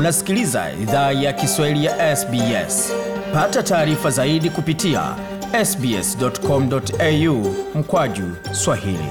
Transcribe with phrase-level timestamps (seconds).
[0.00, 2.92] Unasikiliza idhaa ya Kiswahili ya SBS.
[3.34, 5.16] Pata taarifa zaidi kupitia
[5.64, 9.08] sbs.com.au mkwaju swahili.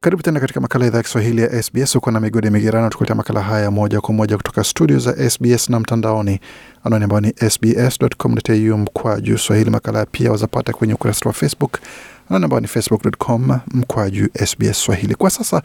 [0.00, 1.96] Karibu tena katika makala idhaa ya Kiswahili ya SBS.
[1.96, 5.80] Uko na migodi migerano, tukuletea makala haya moja kwa moja kutoka studio za SBS na
[5.80, 6.40] mtandaoni,
[6.84, 9.70] anwani ambayo ni sbs.com.au mkwaju swahili.
[9.70, 11.78] Makala pia wazapata kwenye ukurasa wa Facebook,
[12.28, 15.14] anwani ambayo ni facebook.com mkwaju SBS Swahili.
[15.14, 15.62] Kwa sasa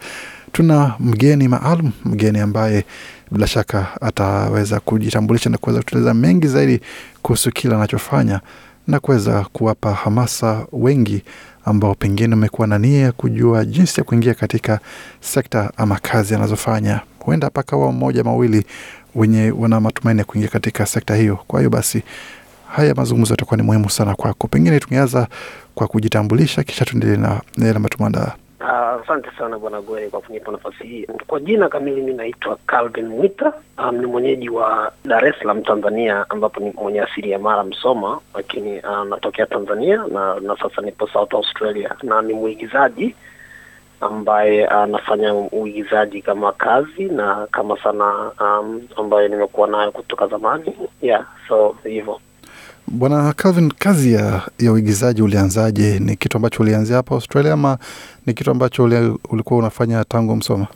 [0.54, 2.84] tuna mgeni maalum, mgeni ambaye
[3.30, 6.80] bila shaka ataweza kujitambulisha na kuweza kutueleza mengi zaidi
[7.22, 8.40] kuhusu kile anachofanya
[8.88, 11.22] na kuweza kuwapa hamasa wengi
[11.64, 14.80] ambao pengine umekuwa na nia ya kujua jinsi ya kuingia katika
[15.20, 17.00] sekta ama kazi anazofanya.
[17.18, 18.64] Huenda pakawa mmoja mawili
[19.14, 21.38] wenye wana matumaini ya kuingia katika sekta hiyo.
[21.46, 22.02] Kwa hiyo basi,
[22.68, 24.48] haya mazungumzo yatakuwa ni muhimu sana kwako.
[24.48, 25.26] Pengine tungeanza
[25.74, 28.32] kwa kujitambulisha, kisha tuendelee na yale matumandaa.
[28.64, 31.06] Asante uh, sana bwana Goe kwa kunipa nafasi hii.
[31.26, 33.52] Kwa jina kamili mi naitwa Calvin Mwita.
[33.78, 38.20] Um, ni mwenyeji wa Dar es Salaam Tanzania, ambapo ni mwenye asili ya Mara Msoma,
[38.34, 43.14] lakini uh, natokea Tanzania na, na sasa nipo South Australia na ni mwigizaji
[44.00, 50.72] ambaye anafanya uh, uigizaji kama kazi na kama sana um, ambayo nimekuwa nayo kutoka zamani
[51.02, 52.20] yeah, so hivyo
[52.86, 55.98] Bwana Calvin, kazi ya, ya uigizaji ulianzaje?
[55.98, 57.78] Ni kitu ambacho ulianzia hapa Australia ama
[58.26, 60.66] ni kitu ambacho uli, ulikuwa unafanya tangu Msoma?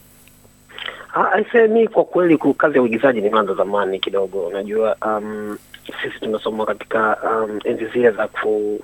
[1.33, 4.47] Aise, mi kwa kweli kazi ya uigizaji nimeanza zamani kidogo.
[4.47, 5.59] Unajua, um,
[6.03, 8.81] sisi tunasoma katika um, enzi zile za ku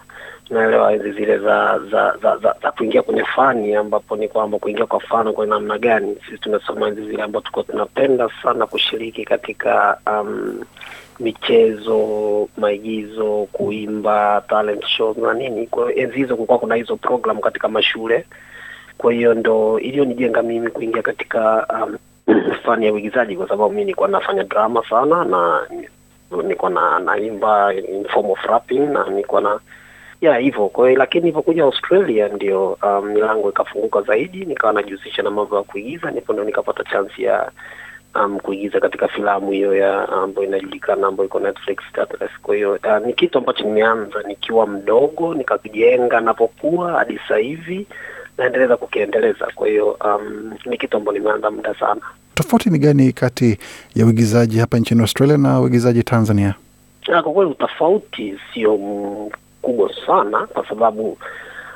[0.50, 4.86] naelewa enzi zile za za, za za za kuingia kwenye fani, ambapo ni kwamba kuingia
[4.86, 6.16] kwa fani kwa namna gani.
[6.26, 10.60] Sisi tunasoma enzi zile ambapo tulikuwa tunapenda sana kushiriki katika um,
[11.20, 15.66] michezo, maigizo, kuimba, talent shows na nini.
[15.66, 18.24] Kwa hiyo enzi hizo kulikuwa kuna hizo program katika mashule,
[18.98, 21.98] kwa hiyo ndo iliyonijenga mimi kuingia katika um,
[22.64, 25.60] fani ya uigizaji, kwa sababu mi nilikuwa nafanya drama sana na
[26.42, 29.60] nilikuwa na naimba in form of rapping na nilikuwa na
[30.20, 30.68] ya hivyo.
[30.68, 35.62] Kwa hiyo lakini nilipokuja Australia ndio um, milango ikafunguka zaidi, nikawa najihusisha na mambo ya
[35.62, 37.50] kuigiza, nipo ndo nikapata chance ya
[38.14, 42.30] um, kuigiza katika filamu hiyo ya ambayo inajulikana ambayo iko Netflix Stateless.
[42.42, 47.86] Kwa hiyo uh, ni kitu ambacho nimeanza nikiwa mdogo nikakijenga napokuwa hadi sasa hivi
[48.38, 49.46] naendeleza kukiendeleza.
[49.54, 52.00] Kwa hiyo um, ni kitu ambacho nimeanza muda sana.
[52.34, 53.58] Tofauti ni gani kati
[53.94, 56.54] ya uigizaji hapa nchini Australia na uigizaji Tanzania?
[57.06, 61.18] Kwa kweli utofauti sio mkubwa sana, kwa sababu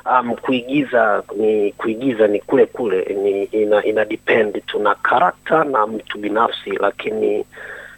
[0.09, 6.17] um, kuigiza ni kuigiza ni kule kule ni ina, ina depend tuna karakta na mtu
[6.17, 7.45] binafsi, lakini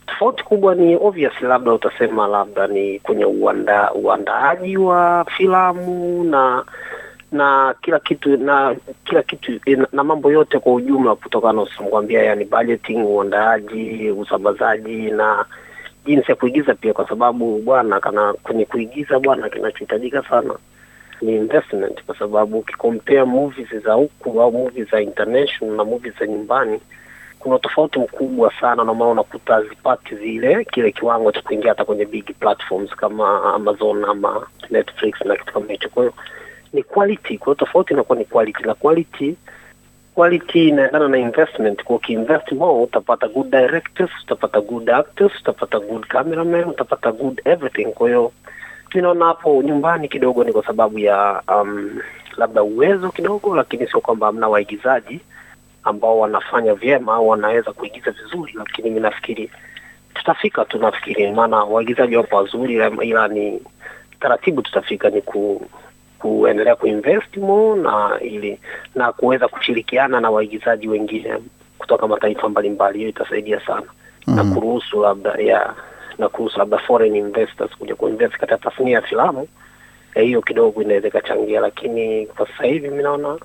[0.06, 6.66] tofauti kubwa ni obvious labda utasema labda ni kwenye uanda, uandaaji wa filamu na
[7.32, 9.60] na kila kitu na kila kitu
[9.92, 15.46] na mambo yote kwa ujumla, kutokana usamkwambia, yani budgeting, uandaaji, usambazaji na
[16.06, 20.54] jinsi ya kuigiza pia, kwa sababu bwana, kana kwenye kuigiza bwana, kinachohitajika sana
[21.22, 26.28] ni investment, kwa sababu ukikompea movies za huku au movies za international na movies za
[26.28, 26.80] nyumbani
[27.40, 32.06] kuna tofauti mkubwa sana, na maana unakuta zipati zile kile kiwango cha kuingia hata kwenye
[32.06, 35.90] big platforms kama Amazon ama Netflix na kitu kama hicho.
[35.90, 36.14] Kwa hiyo
[36.74, 39.36] ni quality, kwa hiyo tofauti inakuwa ni quality, na quality
[40.16, 41.84] quality inaendana na investment.
[41.84, 47.86] Kwa ukiinvest more utapata good directors, utapata good actors, utapata good cameraman, utapata good everything.
[47.86, 48.31] Kwa hiyo
[48.96, 52.00] naona hapo nyumbani kidogo ni kwa sababu ya um,
[52.38, 55.19] labda uwezo kidogo, lakini sio kwamba hamna waigizaji
[55.84, 59.51] ambao wanafanya vyema au wanaweza kuigiza vizuri, lakini mi nafikiri
[60.13, 63.62] tutafika tu, nafikiri maana waigizaji wapo wazuri, ila ni
[64.19, 65.68] taratibu tutafika, ni ku
[66.19, 68.59] kuendelea kuinvest more na ili
[68.96, 71.38] na kuweza kushirikiana na waigizaji wengine
[71.78, 72.97] kutoka mataifa mbalimbali.
[72.97, 73.81] Hiyo itasaidia sana
[74.28, 74.35] mm -hmm.
[74.35, 75.74] na kuruhusu labda ya
[76.22, 79.48] na kuhusu labda foreign investors kuja kuinvest katika tasnia ya filamu
[80.16, 83.38] hiyo, eh, kidogo inaweza ikachangia, lakini kwa sasa hivi mi naona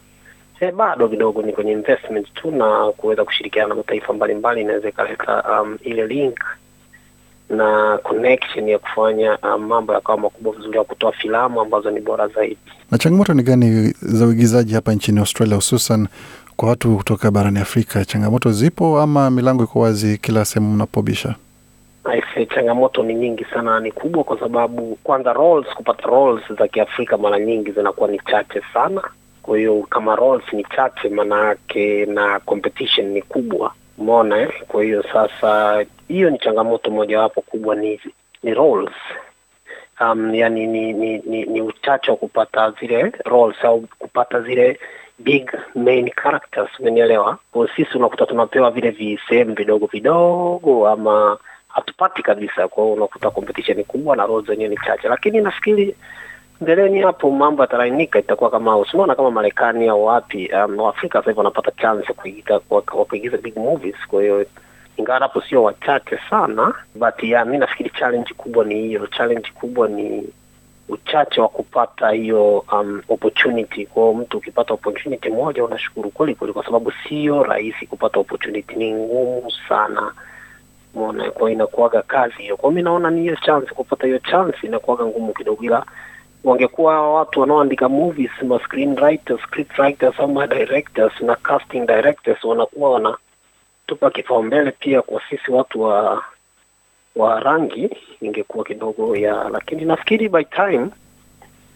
[0.60, 5.62] eh, bado kidogo ni kwenye investment tu na kuweza kushirikiana na mataifa mbalimbali inaweza ikaleta
[5.62, 6.38] um, ile link
[7.50, 12.28] na connection ya kufanya um, mambo yakawa makubwa vizuri, ya kutoa filamu ambazo ni bora
[12.28, 12.58] zaidi.
[12.90, 16.08] Na changamoto ni gani za uigizaji hapa nchini Australia, hususan
[16.56, 18.04] kwa watu kutoka barani Afrika?
[18.04, 21.34] Changamoto zipo ama milango iko wazi kila sehemu mnapobisha?
[22.08, 27.16] Aise, changamoto ni nyingi sana, ni kubwa, kwa sababu kwanza roles, kupata roles za Kiafrika
[27.18, 29.02] mara nyingi zinakuwa ni chache sana.
[29.42, 34.62] Kwa hiyo kama roles ni chache, maana yake na competition ni kubwa, umeona eh?
[34.68, 38.00] Kwa hiyo sasa, hiyo ni changamoto mojawapo kubwa, ni
[38.42, 38.94] ni roles
[40.00, 44.78] um, yani ni, ni, ni, ni uchache wa kupata zile roles au kupata zile
[45.18, 47.38] big main characters, umenielewa?
[47.76, 51.38] Sisi unakuta tunapewa vile visehemu vidogo vidogo ama
[51.76, 52.68] hatupati kabisa.
[52.68, 55.96] Kwa hiyo unakuta competition kubwa na roho zenyewe ni chache, lakini nafikiri
[56.60, 60.50] mbeleni hapo mambo yatarainika, itakuwa kama usimaona kama Marekani au wapi.
[60.64, 64.46] Um, Waafrika sasa hivi wanapata chance kuigiza wa kuigiza big movies, kwa hiyo
[64.96, 69.06] ingawa hapo sio wachache sana, but ya mi nafikiri challenge kubwa ni hiyo.
[69.06, 70.28] Challenge kubwa ni
[70.88, 73.86] uchache wa kupata hiyo um, opportunity.
[73.86, 78.92] Kwa mtu ukipata opportunity moja unashukuru kweli kweli, kwa sababu sio rahisi kupata opportunity, ni
[78.94, 80.12] ngumu sana
[80.96, 82.56] Umeona, kwa inakuaga kazi hiyo.
[82.56, 85.86] Kwa mi naona ni hiyo chance, kupata hiyo chance inakuaga ngumu kidogo, ila
[86.44, 94.10] wangekuwa watu wanaoandika movies ma screenwriters, script writers ama directors na casting directors wanakuwa wanatupa
[94.10, 96.24] kipaumbele pia kwa sisi watu wa
[97.16, 97.90] wa rangi,
[98.20, 100.88] ingekuwa kidogo ya, lakini nafikiri by time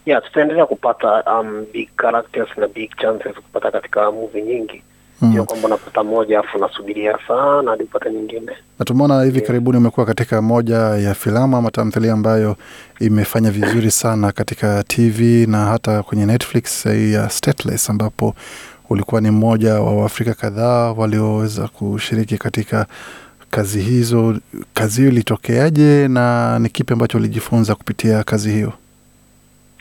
[0.06, 4.82] yeah, tutaendelea kupata um, big characters na big chances kupata katika movie nyingi
[5.22, 5.32] Mm.
[5.32, 8.52] sio kwamba unapata moja afu unasubiria sana hadi upate nyingine.
[8.78, 12.56] Na tumeona hivi karibuni umekuwa katika moja ya filamu ama tamthilia ambayo
[13.00, 18.34] imefanya vizuri sana katika TV na hata kwenye Netflix ya Stateless, ambapo
[18.90, 22.86] ulikuwa ni mmoja wa Waafrika kadhaa walioweza kushiriki katika
[23.50, 24.36] kazi hizo.
[24.74, 28.72] Kazi hiyo ilitokeaje na ni kipi ambacho ulijifunza kupitia kazi hiyo?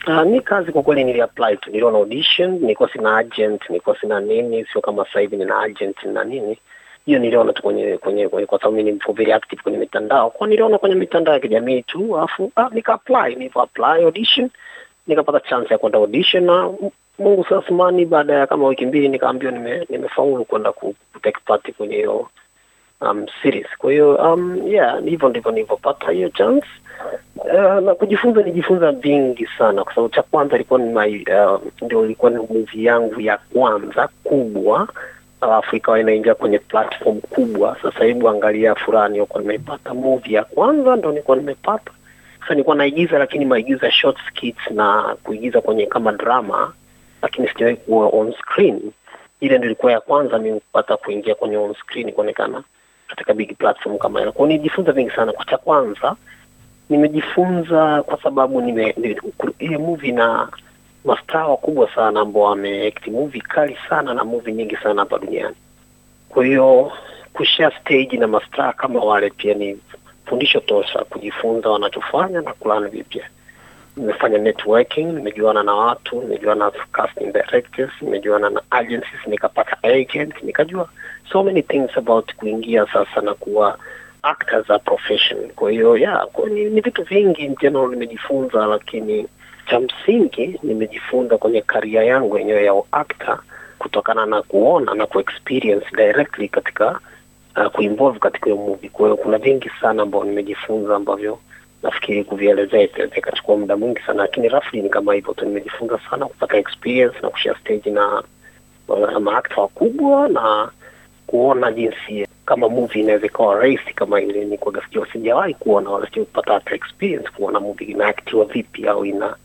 [0.06, 4.64] Uh, mi kazi kwa kweli niliapply tu, niliona audition, nilikuwa sina agent, nilikuwa sina nini,
[4.72, 6.58] sio kama sasa hivi nina agent na nini.
[7.06, 10.46] Hiyo niliona tu kwenye kwenye, kwenye kwa sababu mimi ni very active kwenye mitandao, kwa
[10.46, 14.50] niliona kwenye mitandao ya kijamii tu, alafu ah, nika apply, nilivyo apply audition
[15.06, 16.72] nikapata chance ya kwenda audition na
[17.18, 21.72] Mungu sasa simani, baada ya kama wiki mbili nikaambiwa nime, nimefaulu kwenda ku take part
[21.72, 22.28] kwenye hiyo
[23.00, 23.66] um, series.
[23.78, 26.66] Kwa hiyo um, yeah, hivyo ndivyo nilivyopata hiyo chance.
[27.36, 32.04] Uh, na kujifunza nijifunza vingi sana kwa sababu cha kwanza ilikuwa ni my, uh, ndio
[32.04, 34.88] ilikuwa ni movie yangu ya kwanza kubwa
[35.40, 37.76] alafu ikawa inaingia kwenye platform kubwa.
[37.82, 41.90] Sasa hebu angalia furaha nilikuwa nimeipata, movie ya kwanza ndo nilikuwa nimepata.
[42.40, 46.72] Sasa nilikuwa naigiza, lakini maigiza short skits na kuigiza kwenye kama drama,
[47.22, 48.92] lakini sijawahi kuwa on screen.
[49.40, 52.62] Ile ndio ilikuwa ya kwanza mimi kupata kuingia kwenye on screen kuonekana
[53.10, 54.30] katika big platform kama ile.
[54.32, 55.32] Kwa hiyo nijifunza vingi sana.
[55.32, 56.16] Kwa cha kwanza
[56.90, 58.94] nimejifunza kwa sababu nime
[59.58, 60.48] ile movie na
[61.04, 65.56] mastaa wakubwa sana ambao wameact movie kali sana na movie nyingi sana hapa duniani.
[66.28, 66.92] Kwa hiyo
[67.32, 69.78] kushare stage na mastaa kama wale pia ni
[70.26, 73.28] fundisho tosha, kujifunza wanachofanya na kulani vipya.
[74.00, 80.88] Nimefanya networking, nimejuana na watu, nimejuana na casting directors, nimejuana na agencies, nikapata agent, nikajua
[81.32, 83.78] so many things about kuingia sasa na kuwa
[84.22, 85.50] actors a profession.
[85.56, 89.26] Kwa hiyo yeah, kwa ni, ni vitu vingi in general nimejifunza, lakini
[89.70, 93.38] cha msingi nimejifunza kwenye karia yangu yenyewe ya actor
[93.78, 97.00] kutokana na kuona na kuexperience directly katika
[97.56, 98.90] uh, kuinvolve katika hiyo movie.
[98.90, 101.38] Kwa hiyo kuna vingi sana ambao nimejifunza ambavyo
[101.82, 105.44] nafikiri kuvielezea itachukua muda mwingi sana, lakini roughly ni kama hivyo tu.
[105.44, 108.22] Nimejifunza sana kupata experience na kushare stage na
[109.20, 110.70] maakta wakubwa na
[111.26, 114.72] kuona jinsi kama movie inaweza ikawa rahisi kama ile ni kwa
[115.12, 119.36] sijawahi kuona wala kupata hata experience kuona movie inaaktiwa vipi au ina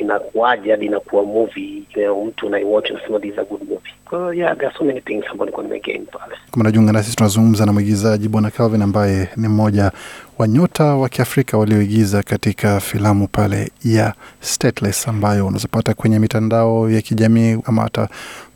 [0.00, 3.92] inakuwaje hadi inakuwa movie know, mtu unaiwatch unasema this is a good movie.
[4.04, 6.34] Kwa hiyo yeah, there are so many things ambayo nilikuwa nimegain pale.
[6.50, 9.92] Kama najiunga nasi, tunazungumza na mwigizaji Bwana Calvin ambaye ni mmoja
[10.38, 17.00] wa nyota wa Kiafrika walioigiza katika filamu pale ya Stateless ambayo unazopata kwenye mitandao ya
[17.02, 18.08] kijamii ama hata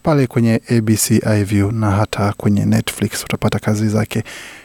[0.03, 4.23] pale kwenye ABC iView na hata kwenye Netflix utapata kazi zake.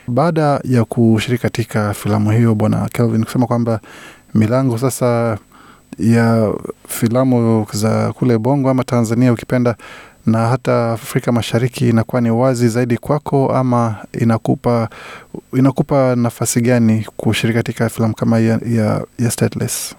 [0.07, 3.79] Baada ya kushiriki katika filamu hiyo, Bwana Kelvin kusema kwamba
[4.33, 5.37] milango sasa
[5.99, 6.53] ya
[6.87, 9.75] filamu za kule Bongo ama Tanzania ukipenda
[10.25, 14.89] na hata Afrika Mashariki inakuwa ni wazi zaidi kwako, ama inakupa
[15.53, 19.95] inakupa nafasi gani kushiriki katika filamu kama ya, ya, ya Stateless?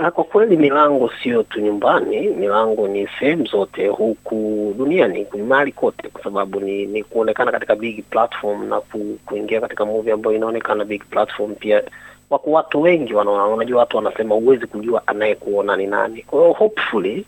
[0.00, 6.08] Ah, Kwa kweli milango sio tu nyumbani, milango ni sehemu zote huku duniani, mahali kote,
[6.08, 10.84] kwa sababu ni, ni kuonekana katika big platform na ku, kuingia katika movie ambayo inaonekana
[10.84, 11.82] big platform pia
[12.30, 13.46] wako watu wengi wanaona.
[13.46, 16.22] Unajua, watu wanasema huwezi kujua anayekuona ni nani.
[16.22, 17.24] Kwa hiyo hopefully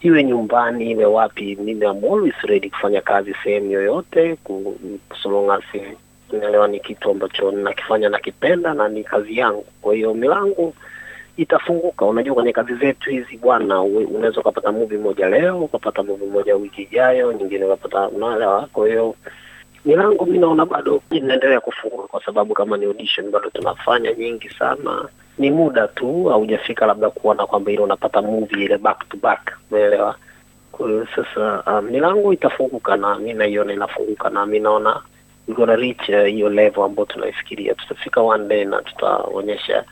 [0.00, 4.78] iwe nyumbani iwe wapi, mimi am always ready kufanya kazi sehemu yoyote, ku-
[5.22, 5.64] so long as
[6.32, 9.64] unaelewa ni kitu ambacho nakifanya nakipenda na ni kazi yangu.
[9.82, 10.72] Kwa hiyo milango
[11.36, 12.04] itafunguka.
[12.06, 16.82] Unajua, kwenye kazi zetu hizi bwana, unaweza ukapata movie moja leo, ukapata movie moja wiki
[16.82, 18.68] ijayo, nyingine ukapata, unaelewa.
[18.72, 19.14] Kwa hiyo
[19.86, 25.08] milango mi naona bado inaendelea kufungwa, kwa sababu kama ni audition bado tunafanya nyingi sana.
[25.38, 30.16] Ni muda tu haujafika, labda kuona kwamba ile unapata movie ile back to back, umeelewa?
[30.72, 35.02] Kwa hiyo sasa, um, milango itafunguka na mi naiona inafunguka, na mi naona
[35.48, 37.74] we gonna reach uh, hiyo level ambayo tunaifikiria.
[37.74, 39.84] Tutafika one day na tutaonyesha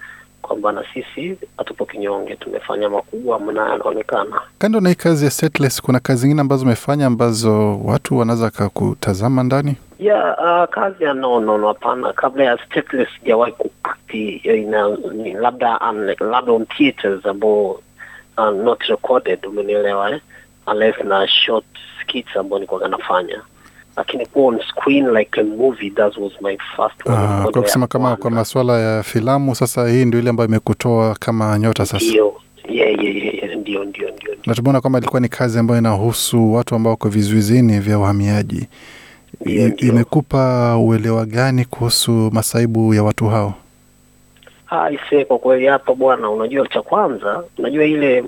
[0.47, 4.41] kwamba na sisi hatupo kinyonge, tumefanya makubwa na yanaonekana.
[4.59, 9.43] Kando na hii kazi ya Stateless, kuna kazi zingine ambazo umefanya ambazo watu wanaweza kakutazama
[9.43, 9.77] ndani?
[9.99, 12.13] ya uh, kazi ya no no no, hapana.
[12.13, 14.89] Kabla ya Stateless sijawahi kuakti ina
[15.41, 17.71] labda um, labda on theaters ambao
[18.39, 20.21] uh, not recorded, umenielewa eh?
[20.67, 21.65] unless na short
[22.03, 23.41] skits ambao nilikuwa nafanya,
[23.97, 27.17] lakini kuwa on screen like a movie that was my first one.
[27.19, 31.59] Ah, kwa kusema kama kwa masuala ya filamu, sasa hii ndio ile ambayo imekutoa kama
[31.59, 32.35] nyota sasa, ndio
[32.69, 36.75] yeah, yeah, yeah, ndio ndio ndio na tumeona kwamba ilikuwa ni kazi ambayo inahusu watu
[36.75, 38.69] ambao wako vizuizini vya uhamiaji.
[39.41, 39.89] Ndio, ndio.
[39.89, 43.55] Imekupa uelewa gani kuhusu masaibu ya watu hao?
[44.71, 48.25] Aise, kwa kweli hapa bwana, unajua cha kwanza, unajua ile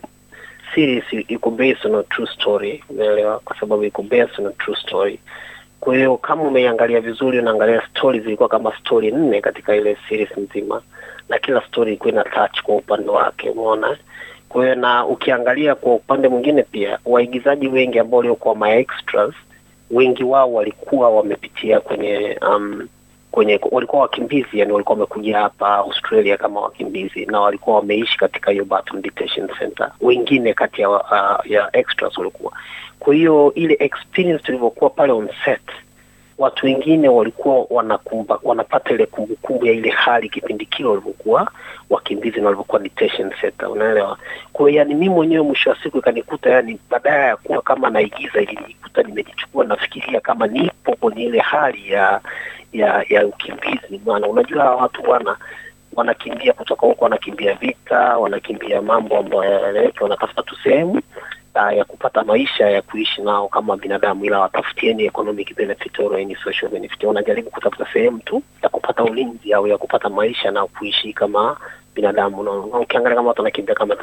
[0.75, 4.76] series iko based on a true story, unaelewa, Kwa sababu iko based on a true
[4.76, 5.18] story.
[5.86, 10.82] Kwa hiyo kama umeiangalia vizuri, unaangalia stori zilikuwa kama stori nne katika ile series nzima,
[11.28, 13.96] na kila stori ilikuwa ina touch kwa upande wake, umeona?
[14.48, 19.34] Kwa hiyo na ukiangalia kwa upande mwingine pia, waigizaji wengi ambao waliokuwa ma extras,
[19.90, 22.88] wengi wao walikuwa wamepitia kwenye um,
[23.30, 28.64] kwenye walikuwa wakimbizi, yani walikuwa wamekuja hapa Australia kama wakimbizi na walikuwa wameishi katika hiyo
[28.64, 32.52] Barton Detention Center, wengine kati ya, uh, ya extras walikuwa.
[32.98, 35.60] Kwa hiyo ile experience tulivyokuwa pale on set,
[36.38, 41.50] watu wengine walikuwa wanakumba, wanapata ile kumbukumbu ya ile hali kipindi kile walivyokuwa
[41.90, 44.18] wakimbizi na walivyokuwa detention center, unaelewa?
[44.52, 48.40] Kwa hiyo yani mimi mwenyewe mwisho wa siku ikanikuta yani, badala ya kuwa kama naigiza,
[48.40, 52.20] ilinikuta nimejichukua nafikiria kama nipo kwenye ile hali ya
[52.72, 54.00] ya ya ukimbizi.
[54.06, 55.36] Maana unajua hawa watu bwana
[55.96, 61.00] wanakimbia kutoka huko, wanakimbia vita, wanakimbia mambo ambayo wanatafuta tu sehemu
[61.72, 66.70] ya kupata maisha ya kuishi nao kama binadamu, ila watafutieni economic benefit or any social
[66.70, 67.02] benefit.
[67.04, 71.56] Wanajaribu kutafuta sehemu tu ya kupata ulinzi au ya kupata maisha na kuishi kama
[71.94, 72.42] binadamu.
[72.42, 73.96] Na ukiangalia kama watu wanakimbia kama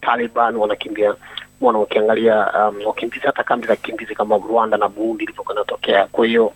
[0.00, 1.14] Taliban wanakimbia
[1.60, 6.06] mwana, ukiangalia um, wakimbizi hata kambi za kimbizi kama Rwanda na Burundi ilivyokuwa inatokea.
[6.06, 6.52] Kwa hiyo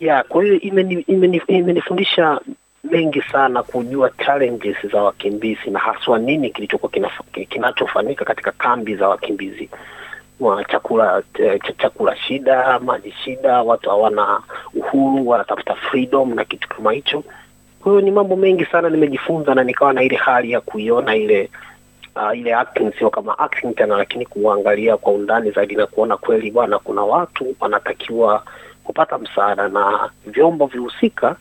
[0.00, 2.40] ya kwa hiyo imeni- imeni- imenifundisha
[2.90, 6.92] mengi sana kujua challenges za wakimbizi na haswa nini kilichokuwa
[7.48, 9.70] kinachofanyika katika kambi za wakimbizi
[10.40, 11.22] wa chakula
[11.62, 14.40] ch chakula shida, maji shida, watu hawana
[14.74, 17.24] uhuru, wanatafuta freedom na kitu kama hicho.
[17.80, 21.50] Kwa hiyo ni mambo mengi sana nimejifunza, na nikawa na ile hali ya kuiona ile
[22.16, 26.50] uh, ile acting sio kama acting tena, lakini kuangalia kwa undani zaidi na kuona kweli
[26.50, 28.42] bwana, kuna watu wanatakiwa
[28.84, 31.36] kupata msaada na vyombo vihusika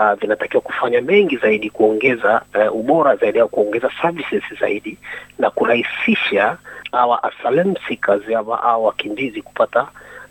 [0.00, 4.98] uh, vinatakiwa kufanya mengi zaidi kuongeza uh, ubora zaidi au kuongeza services zaidi
[5.38, 6.56] na kurahisisha
[6.92, 9.86] awa asylum seekers ama wakimbizi kupata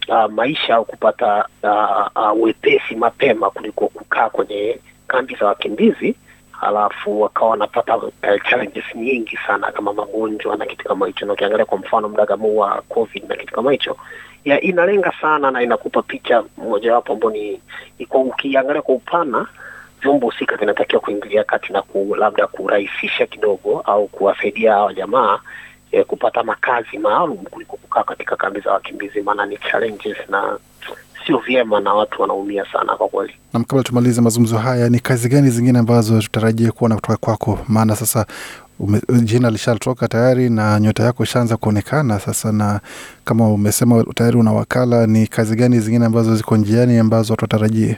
[0.08, 6.16] uh, maisha au kupata uh, uh, wepesi mapema kuliko kukaa kwenye kambi za wakimbizi
[6.62, 8.10] alafu wakawa wanapata uh,
[8.50, 12.82] challenges nyingi sana kama magonjwa na kitu kama hicho, na ukiangalia kwa mfano mdagamuu wa
[12.82, 13.98] covid na kitu kama hicho
[14.46, 17.62] ya inalenga sana na inakupa picha mojawapo ambao ni
[18.14, 19.48] ukiangalia kwa upana
[20.02, 25.40] vyombo husika vinatakiwa kuingilia kati na ku, labda kurahisisha kidogo au kuwasaidia hawa jamaa
[25.92, 30.58] eh, kupata makazi maalum kuliko kukaa katika kambi za wakimbizi, maana ni challenges na
[31.26, 33.34] sio vyema na watu wanaumia sana kwa kweli.
[33.54, 37.60] Nam, kabla tumalize mazungumzo haya, ni kazi gani zingine ambazo tutarajie kuona kutoka kwako?
[37.68, 38.26] Maana sasa
[38.80, 42.80] ume, jina lishatoka tayari na nyota yako ishaanza kuonekana sasa, na
[43.26, 47.98] kama umesema tayari una wakala, ni kazi gani zingine ambazo ziko njiani ambazo watu watarajie?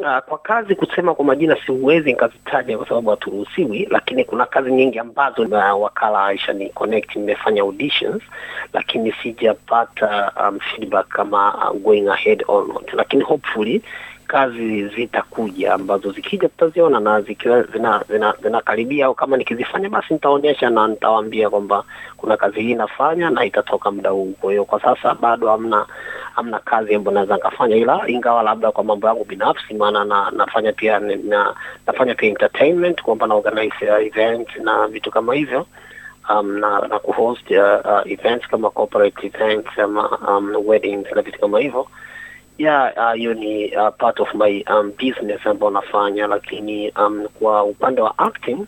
[0.00, 4.98] Uh, kwa kazi kusema kwa majina siwezi nikazitaja kwa sababu haturuhusiwi, lakini kuna kazi nyingi
[4.98, 8.22] ambazo na wakala Aisha ni connect nimefanya auditions,
[8.72, 13.82] lakini sijapata um, feedback kama uh, going ahead or not, lakini hopefully
[14.32, 18.04] kazi zitakuja ambazo zikija tutaziona na zikiwa zina
[18.42, 18.62] zina
[19.04, 21.84] au kama nikizifanya basi nitaonyesha na nitawaambia kwamba
[22.16, 24.34] kuna kazi hii nafanya na itatoka muda huu.
[24.40, 25.86] Kwa hiyo kwa sasa bado hamna
[26.34, 30.72] hamna kazi ambayo naweza nikafanya, ila ingawa labda kwa mambo yangu binafsi, maana na, nafanya
[30.72, 31.54] pia na,
[31.86, 35.66] nafanya pia entertainment kwamba na organize uh, event na vitu kama hivyo
[36.30, 37.56] um, na, na kuhost uh,
[37.92, 41.86] uh, events kama corporate events ama um, weddings na vitu kama hivyo
[42.58, 47.64] yeah hiyo uh, ni uh, part of my um, business ambayo nafanya, lakini um, kwa
[47.64, 48.66] upande wa acting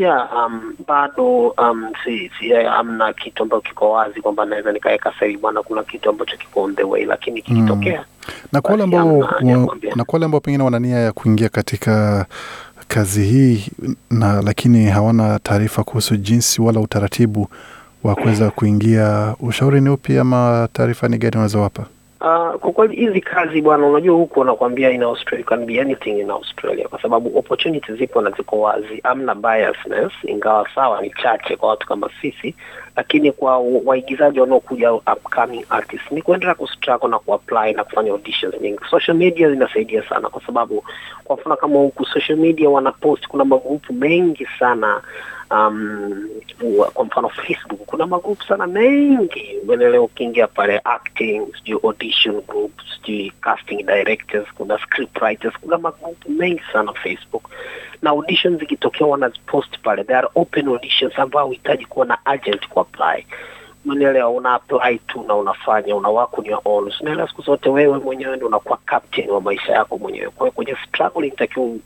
[0.00, 5.12] yeah, um, bado um, si, si eh, amna kitu ambacho kiko wazi kwamba naweza nikaweka
[5.20, 8.04] sahihi bwana, kuna kitu ambacho kiko on the way, lakini kikitokea
[8.52, 9.28] na kwa wale ambao
[9.96, 12.26] na kwa wale ambao pengine wana nia ya kuingia katika
[12.88, 13.64] kazi hii
[14.10, 17.48] na lakini hawana taarifa kuhusu jinsi wala utaratibu
[18.04, 21.86] wa kuweza kuingia, ushauri ni upi ama taarifa ni gani unaweza wapa?
[22.22, 26.30] Uh, kwa kweli hizi kazi bwana, unajua huku wanakuambia in Australia can be anything in
[26.30, 31.68] Australia, kwa sababu opportunities zipo na ziko wazi, amna biasness, ingawa sawa ni chache kwa
[31.68, 32.54] watu kama sisi,
[32.96, 38.78] lakini kwa waigizaji wanaokuja upcoming artists ni kuendelea kustruggle na kuapply na kufanya auditions nyingi.
[38.90, 40.84] Social media zinasaidia sana, kwa sababu
[41.24, 45.02] kwa mfano kama huku social media wanapost, kuna magrupu mengi sana
[45.50, 46.28] um,
[46.78, 52.84] wa- kwa mfano Facebook kuna magrupu sana mengi umeelewa, ukiingia pale acting, sijui audition groups,
[52.96, 57.50] sijui casting directors, kuna script writers, kuna magrupu mengi sana Facebook,
[58.02, 62.80] na audition zikitokea wanazipost pale, they are open auditions ambao huhitaji kuwa na agent ku
[62.80, 63.26] apply
[63.86, 66.92] Unaelewa, una apply tu na unafanya una work on your own.
[67.00, 70.30] Unaelewa, siku zote wewe mwenyewe ndio unakuwa captain wa maisha yako mwenyewe.
[70.30, 71.80] Kwa hiyo kwenye struggle inatakiwa u-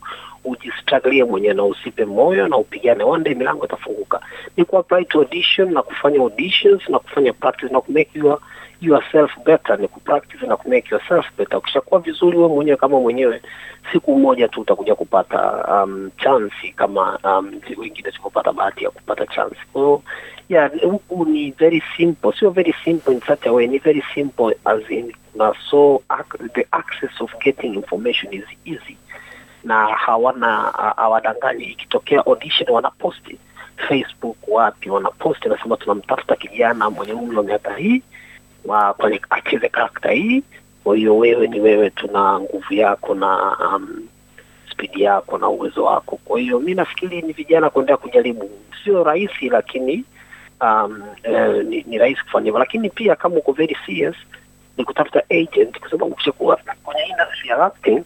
[0.44, 4.20] ujistrugglie mwenyewe na usipe moyo na upigane, one day milango itafunguka.
[4.56, 8.38] Ni ku apply to audition na kufanya auditions na kufanya practice na kumake your
[8.80, 11.58] yourself better, ni kupractice na kumake yourself better.
[11.58, 13.42] Ukishakuwa vizuri wewe mwenyewe kama mwenyewe,
[13.92, 19.56] siku moja tu utakuja kupata um, chance kama um, wengine sikupata bahati ya kupata chance.
[19.72, 20.02] Kwa hiyo
[20.48, 24.56] yeah, huku ni very simple, sio very simple in such a way, ni very simple
[24.64, 28.96] as in na so ac- the access of getting information is easy
[29.64, 30.56] na hawana
[30.96, 31.64] hawadanganyi.
[31.64, 33.38] Ikitokea audition wanaposti
[33.88, 38.02] Facebook, wapi wanaposti, nasema tunamtafuta kijana mwenye umri wa miaka hii
[38.64, 40.42] wa kwenye acheze karakta hii.
[40.84, 44.08] Kwa hiyo wewe ni wewe, tuna nguvu yako na um,
[44.72, 46.16] spidi yako na uwezo wako.
[46.24, 48.50] Kwa hiyo mi nafikiri ni vijana kuendelea kujaribu,
[48.84, 50.04] sio rahisi, lakini
[50.60, 54.16] um, eh, ni, ni rahisi kufanya hivyo, lakini pia kama uko very serious
[54.76, 58.02] ni kutafuta agent, kwa sababu ukishakuwa kwenye industry ya acting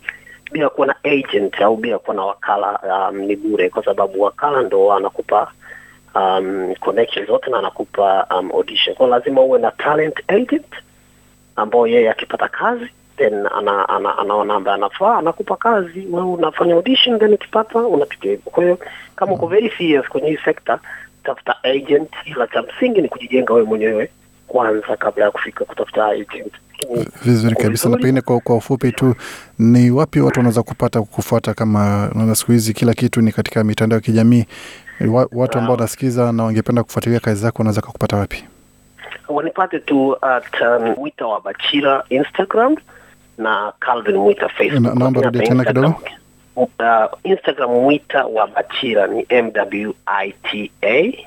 [0.52, 4.62] bila kuwa na agent au bila kuwa na wakala um, ni bure, kwa sababu wakala
[4.62, 5.52] ndo anakupa
[6.14, 8.96] um, connection zote na anakupa um, audition.
[8.96, 10.66] Kwa lazima uwe na talent agent
[11.56, 12.86] ambao yeye akipata kazi
[13.16, 18.50] then ana, ana, anaona ambaye anafaa anakupa kazi, wewe unafanya audition then ukipata unapiga hivyo.
[18.50, 18.78] Kwa hiyo
[19.16, 20.78] kama uko very serious kwenye hii sekta,
[21.24, 24.10] tafuta agent, ila cha msingi ni kujijenga wewe mwenyewe
[24.46, 26.52] kwanza kabla ya kufika kutafuta agent.
[27.24, 27.88] Vizuri kabisa.
[27.88, 29.14] Na pengine kwa, kwa ufupi tu,
[29.58, 33.96] ni wapi watu wanaweza kupata kufuata, kama naona siku hizi kila kitu ni katika mitandao
[33.96, 34.44] ya kijamii
[35.32, 38.44] watu ambao wanasikiza na wangependa kufuatilia kazi zako wanaweza kukupata wapi?
[39.28, 42.76] wanipate tu at um, Mwita wa Bachira Instagram
[43.38, 44.94] na Calvin Mwita Facebook.
[44.94, 46.00] Naomba rudia tena kidogo.
[46.56, 46.68] Uh,
[47.24, 51.26] Instagram Mwita wa Bachira ni M W I T A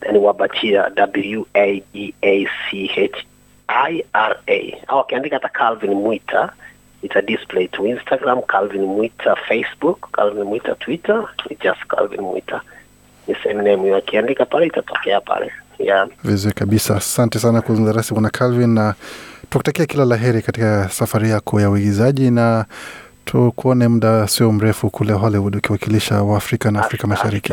[0.00, 3.24] then wa Bachira W A B A C H
[3.68, 6.52] I R A au akiandika hata Calvin Mwita
[7.02, 12.60] ita display to Instagram, Calvin Mwita Facebook, Calvin Mwita Twitter, ni just Calvin Mwita
[13.26, 16.08] ni same name hiyo, akiandika pale itatokea pale yeah.
[16.24, 18.94] Vizuri kabisa, asante sana kuzungumza nasi Bwana Calvin, na
[19.50, 22.64] tukutakia kila la heri katika safari yako ya uigizaji, na
[23.24, 27.52] tukuone muda sio mrefu kule Hollywood ukiwakilisha Waafrika na Afrika Mashariki.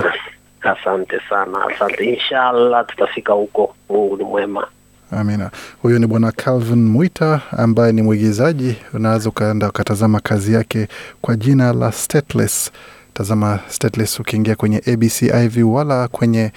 [0.62, 2.06] Asante sana, asante.
[2.06, 3.76] Inshallah tutafika huko.
[3.90, 4.68] Mungu ni mwema.
[5.12, 5.52] Amina.
[5.82, 8.76] Huyo ni Bwana Calvin Mwita ambaye ni mwigizaji.
[8.94, 10.88] Unaweza ukaenda ukatazama kazi yake
[11.22, 12.72] kwa jina la Stateless.
[13.14, 16.52] Tazama Stateless ukiingia kwenye ABC Iv wala kwenye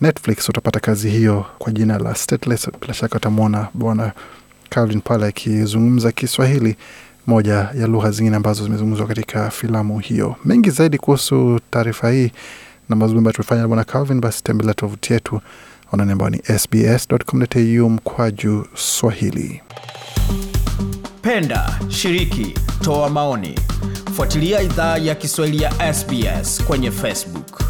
[0.00, 2.68] Netflix utapata kazi hiyo kwa jina la Stateless.
[2.80, 4.12] Bila shaka utamwona Bwana
[4.70, 6.76] Calvin pale akizungumza Kiswahili,
[7.26, 10.36] moja ya lugha zingine ambazo zimezungumzwa katika filamu hiyo.
[10.44, 12.32] Mengi zaidi kuhusu taarifa hii
[12.88, 15.40] na mazungumzo ambayo tumefanya na Bwana Calvin, basi tembelea tovuti yetu
[15.92, 19.60] anwani ambayo ni sbs.com.au mkwaju Swahili.
[21.22, 23.58] Penda, shiriki, toa maoni.
[24.16, 27.62] Fuatilia idhaa ya Kiswahili ya SBS kwenye Facebook.